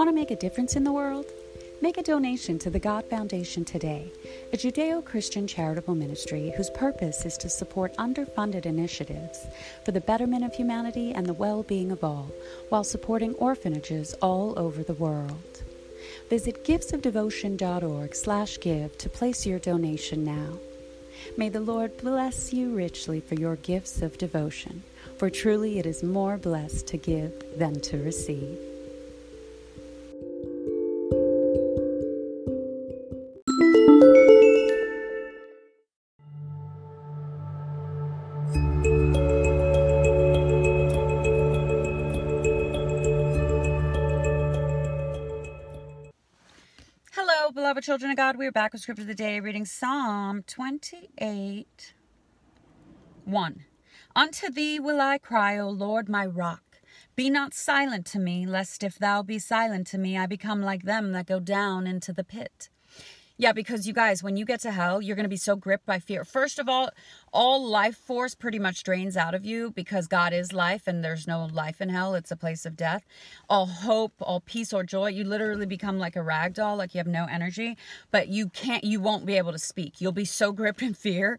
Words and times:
Want 0.00 0.08
to 0.08 0.14
make 0.14 0.30
a 0.30 0.36
difference 0.36 0.76
in 0.76 0.84
the 0.84 0.92
world? 0.92 1.26
Make 1.82 1.98
a 1.98 2.02
donation 2.02 2.58
to 2.60 2.70
the 2.70 2.78
God 2.78 3.04
Foundation 3.10 3.66
today, 3.66 4.10
a 4.50 4.56
Judeo 4.56 5.04
Christian 5.04 5.46
charitable 5.46 5.94
ministry 5.94 6.54
whose 6.56 6.70
purpose 6.70 7.26
is 7.26 7.36
to 7.36 7.50
support 7.50 7.94
underfunded 7.98 8.64
initiatives 8.64 9.46
for 9.84 9.92
the 9.92 10.00
betterment 10.00 10.42
of 10.42 10.54
humanity 10.54 11.12
and 11.12 11.26
the 11.26 11.34
well 11.34 11.64
being 11.64 11.92
of 11.92 12.02
all, 12.02 12.32
while 12.70 12.82
supporting 12.82 13.34
orphanages 13.34 14.14
all 14.22 14.58
over 14.58 14.82
the 14.82 14.94
world. 14.94 15.62
Visit 16.30 16.64
giftsofdevotion.org 16.64 18.14
slash 18.14 18.58
give 18.58 18.96
to 18.96 19.10
place 19.10 19.44
your 19.44 19.58
donation 19.58 20.24
now. 20.24 20.54
May 21.36 21.50
the 21.50 21.60
Lord 21.60 21.94
bless 21.98 22.54
you 22.54 22.74
richly 22.74 23.20
for 23.20 23.34
your 23.34 23.56
gifts 23.56 24.00
of 24.00 24.16
devotion, 24.16 24.82
for 25.18 25.28
truly 25.28 25.78
it 25.78 25.84
is 25.84 26.02
more 26.02 26.38
blessed 26.38 26.86
to 26.86 26.96
give 26.96 27.58
than 27.58 27.78
to 27.82 28.02
receive. 28.02 28.58
Hello, 47.12 47.50
beloved 47.52 47.84
children 47.84 48.10
of 48.10 48.16
God. 48.16 48.36
We 48.36 48.46
are 48.46 48.52
back 48.52 48.72
with 48.72 48.82
Scripture 48.82 49.02
of 49.02 49.08
the 49.08 49.14
Day, 49.14 49.40
reading 49.40 49.64
Psalm 49.64 50.42
28 50.46 51.94
1. 53.24 53.64
Unto 54.16 54.50
thee 54.50 54.80
will 54.80 55.00
I 55.00 55.18
cry, 55.18 55.58
O 55.58 55.68
Lord, 55.68 56.08
my 56.08 56.26
rock. 56.26 56.80
Be 57.14 57.30
not 57.30 57.54
silent 57.54 58.06
to 58.06 58.18
me, 58.18 58.46
lest 58.46 58.82
if 58.82 58.98
thou 58.98 59.22
be 59.22 59.38
silent 59.38 59.86
to 59.88 59.98
me, 59.98 60.18
I 60.18 60.26
become 60.26 60.62
like 60.62 60.84
them 60.84 61.12
that 61.12 61.26
go 61.26 61.38
down 61.40 61.86
into 61.86 62.12
the 62.12 62.24
pit. 62.24 62.68
Yeah, 63.40 63.52
because 63.52 63.86
you 63.86 63.94
guys, 63.94 64.22
when 64.22 64.36
you 64.36 64.44
get 64.44 64.60
to 64.60 64.70
hell, 64.70 65.00
you're 65.00 65.16
going 65.16 65.24
to 65.24 65.30
be 65.30 65.38
so 65.38 65.56
gripped 65.56 65.86
by 65.86 65.98
fear. 65.98 66.26
First 66.26 66.58
of 66.58 66.68
all, 66.68 66.90
all 67.32 67.66
life 67.66 67.96
force 67.96 68.34
pretty 68.34 68.58
much 68.58 68.84
drains 68.84 69.16
out 69.16 69.34
of 69.34 69.46
you 69.46 69.70
because 69.70 70.06
God 70.06 70.34
is 70.34 70.52
life 70.52 70.86
and 70.86 71.02
there's 71.02 71.26
no 71.26 71.46
life 71.46 71.80
in 71.80 71.88
hell. 71.88 72.14
It's 72.14 72.30
a 72.30 72.36
place 72.36 72.66
of 72.66 72.76
death. 72.76 73.02
All 73.48 73.64
hope, 73.64 74.12
all 74.20 74.40
peace 74.40 74.74
or 74.74 74.84
joy, 74.84 75.06
you 75.06 75.24
literally 75.24 75.64
become 75.64 75.98
like 75.98 76.16
a 76.16 76.22
rag 76.22 76.52
doll, 76.52 76.76
like 76.76 76.94
you 76.94 76.98
have 76.98 77.06
no 77.06 77.26
energy, 77.30 77.78
but 78.10 78.28
you 78.28 78.50
can't, 78.50 78.84
you 78.84 79.00
won't 79.00 79.24
be 79.24 79.38
able 79.38 79.52
to 79.52 79.58
speak. 79.58 80.02
You'll 80.02 80.12
be 80.12 80.26
so 80.26 80.52
gripped 80.52 80.82
in 80.82 80.92
fear. 80.92 81.38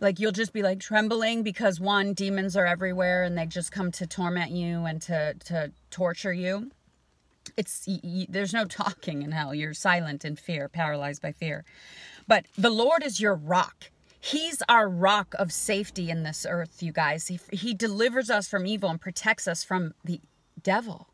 Like 0.00 0.20
you'll 0.20 0.32
just 0.32 0.52
be 0.52 0.62
like 0.62 0.80
trembling 0.80 1.42
because 1.42 1.80
one, 1.80 2.12
demons 2.12 2.58
are 2.58 2.66
everywhere 2.66 3.22
and 3.22 3.38
they 3.38 3.46
just 3.46 3.72
come 3.72 3.90
to 3.92 4.06
torment 4.06 4.50
you 4.50 4.84
and 4.84 5.00
to, 5.00 5.32
to 5.46 5.72
torture 5.90 6.34
you 6.34 6.72
it's 7.56 7.88
there's 8.28 8.52
no 8.52 8.64
talking 8.64 9.22
in 9.22 9.32
hell. 9.32 9.54
You're 9.54 9.74
silent 9.74 10.24
in 10.24 10.36
fear 10.36 10.68
paralyzed 10.68 11.22
by 11.22 11.32
fear. 11.32 11.64
But 12.26 12.46
the 12.56 12.70
lord 12.70 13.02
is 13.02 13.20
your 13.20 13.34
rock. 13.34 13.90
He's 14.20 14.62
our 14.68 14.88
rock 14.88 15.34
of 15.38 15.52
safety 15.52 16.08
in 16.08 16.22
this 16.22 16.46
earth 16.48 16.82
you 16.82 16.92
guys. 16.92 17.26
He, 17.26 17.40
he 17.50 17.74
delivers 17.74 18.30
us 18.30 18.48
from 18.48 18.66
evil 18.66 18.88
and 18.88 19.00
protects 19.00 19.48
us 19.48 19.64
from 19.64 19.94
the 20.04 20.20
devil 20.62 21.08